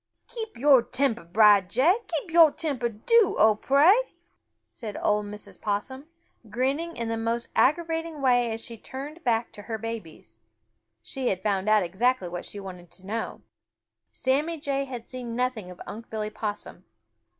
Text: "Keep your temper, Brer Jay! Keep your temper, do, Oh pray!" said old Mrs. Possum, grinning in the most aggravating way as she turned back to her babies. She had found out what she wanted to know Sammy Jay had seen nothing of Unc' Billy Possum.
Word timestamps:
"Keep 0.27 0.57
your 0.57 0.81
temper, 0.81 1.23
Brer 1.23 1.61
Jay! 1.61 1.95
Keep 2.07 2.31
your 2.31 2.51
temper, 2.51 2.89
do, 2.89 3.35
Oh 3.37 3.53
pray!" 3.53 3.93
said 4.71 4.97
old 4.99 5.27
Mrs. 5.27 5.61
Possum, 5.61 6.07
grinning 6.49 6.97
in 6.97 7.07
the 7.07 7.17
most 7.19 7.49
aggravating 7.55 8.19
way 8.19 8.49
as 8.51 8.61
she 8.61 8.79
turned 8.79 9.23
back 9.23 9.51
to 9.51 9.61
her 9.61 9.77
babies. 9.77 10.37
She 11.03 11.27
had 11.27 11.43
found 11.43 11.69
out 11.69 11.87
what 12.31 12.45
she 12.45 12.59
wanted 12.59 12.89
to 12.93 13.05
know 13.05 13.41
Sammy 14.11 14.59
Jay 14.59 14.85
had 14.85 15.07
seen 15.07 15.35
nothing 15.35 15.69
of 15.69 15.79
Unc' 15.85 16.09
Billy 16.09 16.31
Possum. 16.31 16.83